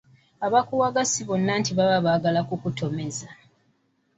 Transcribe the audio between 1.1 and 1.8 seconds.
si banno